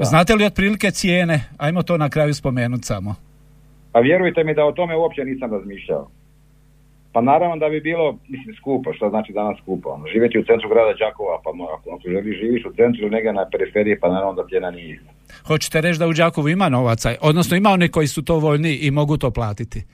[0.00, 1.44] Znate li otprilike cijene?
[1.58, 3.14] Ajmo to na kraju spomenuti samo.
[3.92, 6.08] Pa vjerujte mi da o tome uopće nisam razmišljao.
[7.12, 9.88] Pa naravno da bi bilo, mislim, skupo, što znači danas skupo.
[9.88, 13.32] Ono, živjeti u centru grada Đakova, pa ako, ako želiš živiš u centru ili negdje
[13.32, 15.00] na periferiji, pa naravno da pljena nije
[15.46, 18.90] Hoćete reći da u Đakovu ima novaca, odnosno ima oni koji su to voljni i
[18.90, 19.84] mogu to platiti?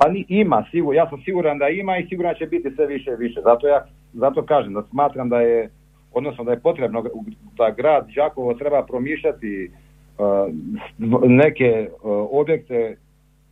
[0.00, 3.10] Pa ni, ima, sigur, ja sam siguran da ima i siguran će biti sve više
[3.10, 3.40] i više.
[3.44, 5.70] Zato ja zato kažem da smatram da je,
[6.12, 7.04] odnosno da je potrebno
[7.56, 9.70] da grad Đakovo treba promišljati
[10.18, 10.54] uh,
[11.28, 12.96] neke uh, objekte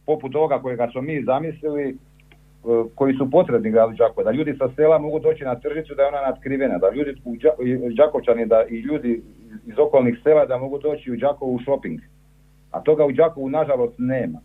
[0.07, 1.97] poput toga kojega smo mi zamislili
[2.65, 6.03] uh, koji su potrebni gradu Đakovo, da ljudi sa sela mogu doći na tržnicu da
[6.03, 7.37] je ona natkrivena, da ljudi u
[7.97, 9.23] Đakovčani da i ljudi
[9.67, 12.01] iz okolnih sela da mogu doći u Đakovu u shopping.
[12.71, 14.39] A toga u Đakovu nažalost nema.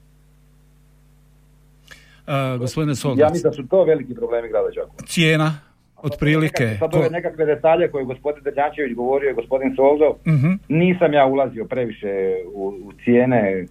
[2.28, 5.08] Uh, gospodine Ja mislim da su to veliki problemi grada Đakova.
[5.08, 5.60] Cijena,
[5.96, 6.76] otprilike.
[6.80, 10.34] Sad ove nekakve detalje koje je gospodin Drnjačević govorio i gospodin Soldo, uh
[10.68, 12.14] nisam ja ulazio previše
[12.54, 13.66] u, u cijene,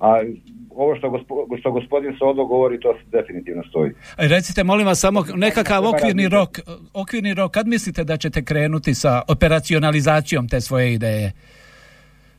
[0.00, 0.22] a
[0.70, 3.92] ovo što, gospo, što gospodin Soldo govori, to definitivno stoji.
[4.16, 6.58] Recite, molim vas, samo nekakav okvirni rok,
[6.94, 11.32] okvirni rok, kad mislite da ćete krenuti sa operacionalizacijom te svoje ideje?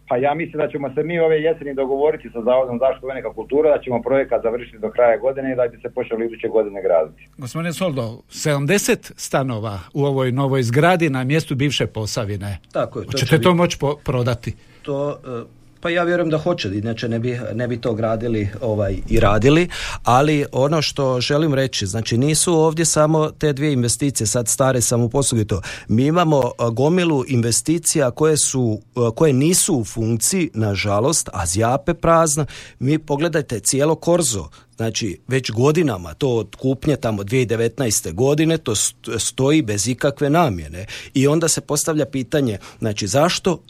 [0.10, 3.78] Pa ja mislim da ćemo se mi ove jeseni dogovoriti sa Zavodom zaštitu venika kultura,
[3.78, 7.28] da ćemo projekat završiti do kraja godine i da bi se počeli iduće godine graditi.
[7.38, 12.58] Gospodine Soldo, 70 stanova u ovoj novoj zgradi na mjestu bivše Posavine.
[12.74, 13.06] Tako je.
[13.06, 14.54] To Hoćete to moći prodati?
[14.82, 15.57] To, e,
[15.88, 19.70] Pa ja vjerujem da hoće, inače ne bi, ne bi to gradili ovaj, i radili,
[20.04, 25.46] ali ono što želim reći, znači nisu ovdje samo te dvije investicije, sad stare samoposluge
[25.46, 25.62] to.
[25.88, 28.82] Mi imamo gomilu investicija koje su,
[29.16, 32.46] koje nisu u funkciji, nažalost, a zjape prazna.
[32.80, 38.14] Mi pogledajte cijelo Korzo, Znači, već godinama to od kupnje tamo 2019.
[38.14, 38.74] godine to
[39.18, 40.86] stoji bez ikakve namjene.
[41.14, 43.62] I onda se postavlja pitanje, znači zašto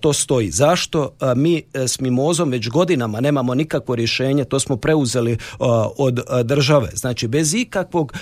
[0.00, 0.50] to stoji?
[0.50, 5.38] Zašto mi e, s Mimozom već godinama nemamo nikakvo rješenje, to smo preuzeli
[5.98, 6.90] od države.
[6.94, 8.12] Znači, bez ikakvog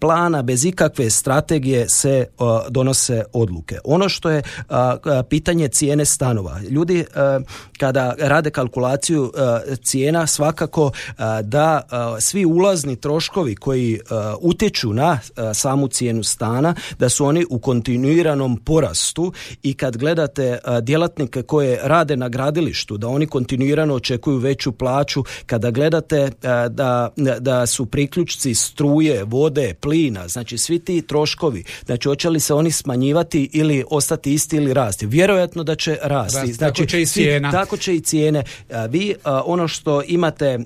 [0.00, 2.26] plana, bez ikakve strategije se
[2.68, 3.78] donose odluke.
[3.84, 4.42] Ono što je
[5.28, 6.60] pitanje cijene stanova.
[6.70, 7.04] Ljudi
[7.78, 9.32] kada rade kalkulaciju
[9.84, 10.90] cijena svakako
[11.42, 11.67] da
[12.20, 14.00] svi ulazni troškovi koji
[14.40, 15.18] utječu na
[15.54, 22.16] samu cijenu stana, da su oni u kontinuiranom porastu i kad gledate djelatnike koje rade
[22.16, 26.30] na gradilištu, da oni kontinuirano očekuju veću plaću, kada gledate
[26.70, 32.54] da, da su priključci struje, vode, plina, znači svi ti troškovi, znači hoće li se
[32.54, 35.06] oni smanjivati ili ostati isti ili rasti?
[35.06, 36.52] Vjerojatno da će rasti.
[36.52, 37.50] znači, tako će i cijena.
[37.50, 38.44] tako će i cijene.
[38.88, 40.58] Vi ono što imate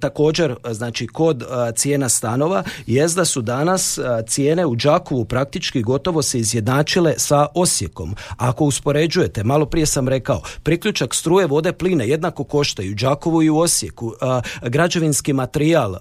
[0.00, 6.38] također znači kod cijena stanova jest da su danas cijene u Đakovu praktički gotovo se
[6.38, 8.14] izjednačile sa Osijekom.
[8.36, 13.50] Ako uspoređujete, malo prije sam rekao, priključak struje, vode, plina jednako koštaju u Đakovu i
[13.50, 14.12] u Osijeku.
[14.62, 15.94] Građevinski materijal,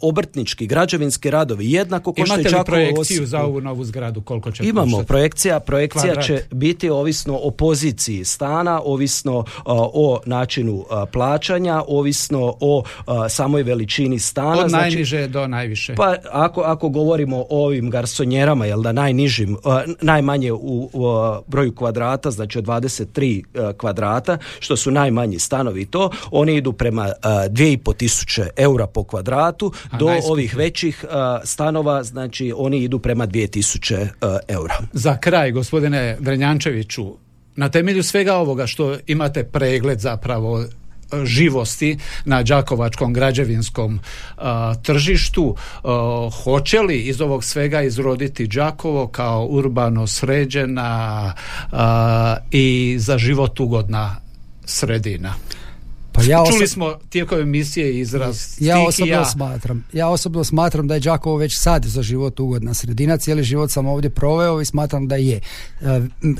[0.00, 5.02] obrtnički, građevinski radovi jednako koštaju Imate li projekciju za ovu novu zgradu koliko će Imamo
[5.02, 12.82] projekcija, projekcija će biti ovisno o poziciji stana, ovisno o načinu plaćanja, ovisno o
[13.46, 14.64] samoj veličini stana.
[14.64, 15.94] Od znači, najniže do najviše.
[15.94, 19.56] Pa ako, ako govorimo o ovim garsonjerama, jel da najnižim,
[20.00, 20.90] najmanje u,
[21.46, 27.12] broju kvadrata, znači od 23 kvadrata, što su najmanji stanovi i to, oni idu prema
[27.22, 31.04] 2,5 tisuće eura po kvadratu, do ovih većih
[31.44, 34.08] stanova, znači oni idu prema 2000
[34.48, 34.74] eura.
[34.92, 37.14] Za kraj, gospodine Vrenjančeviću,
[37.56, 40.64] na temelju svega ovoga što imate pregled zapravo
[41.24, 44.00] živosti na đakovačkom građevinskom
[44.82, 45.56] tržištu.
[46.44, 51.32] Hoće li iz ovog svega izroditi Đakovo kao urbano sređena
[52.50, 54.16] i za život ugodna
[54.64, 55.34] sredina
[56.16, 61.00] pa ja Čuli smo tijekom emisije izraz ja osobno smatram ja osobno smatram da je
[61.00, 63.16] Đakovo već sad za život ugodna sredina.
[63.16, 65.40] Cijeli život sam ovdje proveo i smatram da je e,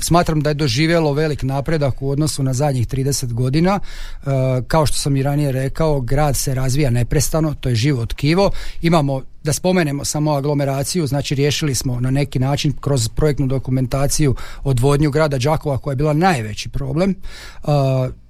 [0.01, 3.79] smatram da je doživjelo velik napredak u odnosu na zadnjih 30 godina.
[3.79, 4.27] E,
[4.67, 9.21] kao što sam i ranije rekao grad se razvija neprestano to je život kivo imamo
[9.47, 15.37] da spomenemo samo aglomeraciju, znači riješili smo na neki način kroz projektnu dokumentaciju odvodnju grada
[15.37, 17.15] Đakova koja je bila najveći problem.
[17.63, 17.69] Uh,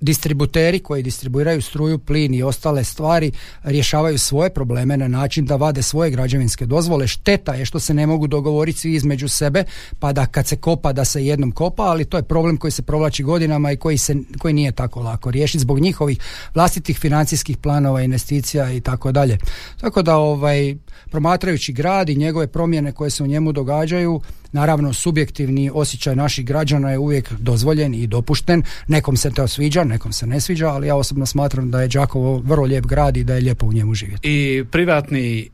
[0.01, 3.31] distributeri koji distribuiraju struju, plin i ostale stvari
[3.63, 7.07] rješavaju svoje probleme na način da vade svoje građevinske dozvole.
[7.07, 9.63] Šteta je što se ne mogu dogovoriti svi između sebe,
[9.99, 12.81] pa da kad se kopa da se jednom kopa, ali to je problem koji se
[12.81, 16.19] provlači godinama i koji, se, koji nije tako lako riješiti zbog njihovih
[16.55, 19.37] vlastitih financijskih planova, investicija i tako dalje.
[19.81, 20.75] Tako da ovaj
[21.07, 26.91] promatrajući grad i njegove promjene koje se u njemu događaju, naravno subjektivni osjećaj naših građana
[26.91, 28.63] je uvijek dozvoljen i dopušten.
[28.87, 32.39] Nekom se to sviđa, nekom se ne sviđa, ali ja osobno smatram da je Đakovo
[32.39, 34.21] vrlo lijep grad i da je lijepo u njemu živjeti.
[34.23, 35.49] I privatni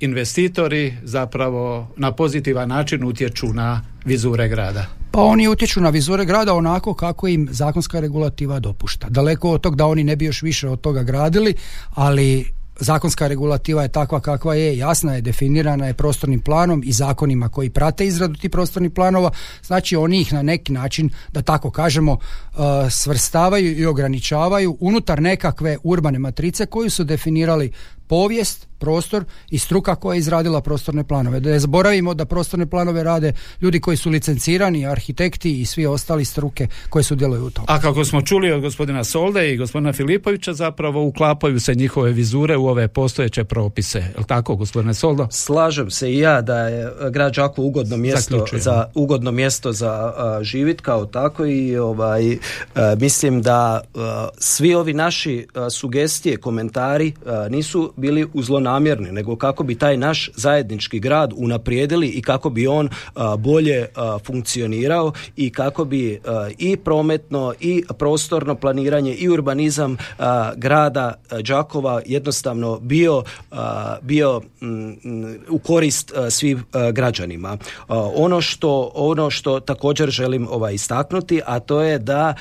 [0.00, 4.86] investitori zapravo na pozitivan način utječu na vizure grada.
[5.10, 9.06] Pa oni utječu na vizure grada onako kako im zakonska regulativa dopušta.
[9.10, 11.54] Daleko od tog da oni ne bi još više od toga gradili,
[11.94, 12.44] ali
[12.80, 17.70] zakonska regulativa je takva kakva je, jasna je, definirana je prostornim planom i zakonima koji
[17.70, 19.30] prate izradu tih prostornih planova,
[19.62, 22.58] znači oni ih na neki način, da tako kažemo, uh,
[22.90, 27.72] svrstavaju i ograničavaju unutar nekakve urbane matrice koju su definirali
[28.06, 31.40] povijest, prostor i struka koja je izradila prostorne planove.
[31.40, 36.24] Da ne zaboravimo da prostorne planove rade ljudi koji su licencirani, arhitekti i svi ostali
[36.24, 37.64] struke koje su djeluju u tom.
[37.68, 42.56] A kako smo čuli od gospodina Solde i gospodina Filipovića zapravo uklapaju se njihove vizure
[42.56, 43.98] u ove postojeće propise.
[43.98, 45.28] Je tako gospodine Soldo?
[45.30, 50.12] Slažem se i ja da je grad Đakovo ugodno mjesto za ugodno mjesto za
[50.42, 52.38] živit kao tako i ovaj
[52.98, 53.80] mislim da
[54.38, 57.12] svi ovi naši sugestije, komentari
[57.50, 58.26] nisu bili
[58.68, 62.88] uzlonamjerni, nego kako bi taj naš zajednički grad unaprijedili i kako bi on
[63.38, 63.86] bolje
[64.26, 66.20] funkcionirao i kako bi
[66.58, 69.96] i prometno i prostorno planiranje i urbanizam
[70.56, 71.14] grada
[71.44, 73.22] Đakova jednostavno bio,
[74.02, 74.40] bio
[75.48, 77.58] u korist svim građanima.
[78.14, 82.34] Ono što, ono što također želim ovaj istaknuti, a to je da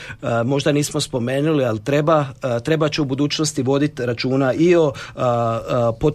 [0.45, 2.25] možda nismo spomenuli, ali treba,
[2.63, 4.91] treba će u budućnosti voditi računa i o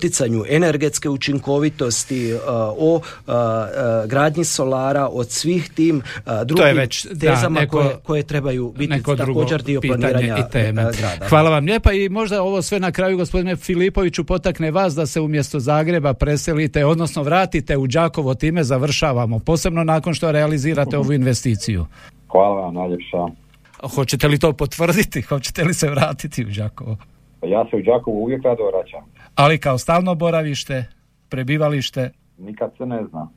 [0.03, 2.35] poticanju energetske učinkovitosti,
[2.79, 3.01] o
[4.07, 6.03] gradnji solara, od svih tim
[6.45, 10.83] drugim već, tezama neko, koje, koje trebaju biti također dio planiranja i teme.
[10.83, 11.29] grada.
[11.29, 15.21] Hvala vam lijepa i možda ovo sve na kraju gospodine Filipoviću potakne vas da se
[15.21, 21.87] umjesto Zagreba preselite, odnosno vratite u Đakovo, time završavamo, posebno nakon što realizirate ovu investiciju.
[22.29, 23.19] Hvala vam najljepša.
[23.95, 25.23] Hoćete li to potvrditi?
[25.23, 26.97] Hoćete li se vratiti u Đakovo?
[27.41, 29.22] Pa ja se u Đakovu uvijek rado vraćam.
[29.35, 30.85] Ali kao stalno boravište,
[31.29, 32.11] prebivalište?
[32.39, 33.29] Nikad se ne zna.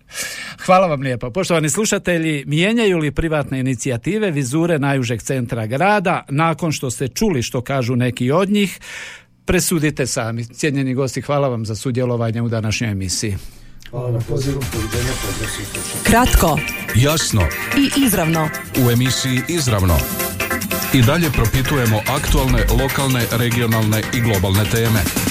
[0.66, 1.32] Hvala vam lijepo.
[1.32, 7.62] Poštovani slušatelji, mijenjaju li privatne inicijative vizure najužeg centra grada nakon što ste čuli što
[7.62, 8.80] kažu neki od njih?
[9.46, 10.46] Presudite sami.
[10.46, 13.36] Cijenjeni gosti, hvala vam za sudjelovanje u današnjoj emisiji.
[13.89, 14.62] Hvala na pozivu.
[16.04, 16.60] Kratko.
[16.96, 17.41] Jasno.
[17.78, 18.50] I izravno.
[18.86, 19.98] U emisiji Izravno.
[20.93, 25.24] I dalje propitujemo aktualne, lokalne, regionalne i globalne teme.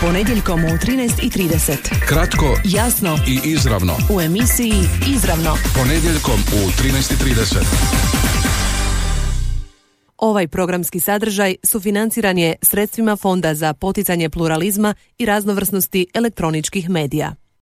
[0.00, 2.06] Ponedjeljkom u 13.30.
[2.08, 3.96] Kratko, jasno i izravno.
[4.14, 4.72] U emisiji
[5.14, 5.56] Izravno.
[5.74, 7.56] Ponedjeljkom u 13.30.
[10.18, 17.34] Ovaj programski sadržaj sufinanciran je sredstvima Fonda za poticanje pluralizma i raznovrsnosti elektroničkih medija.